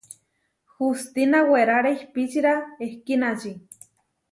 Hustína 0.79 1.41
weráre 1.51 1.93
ihpičira 1.99 2.57
ehkínači. 2.89 3.55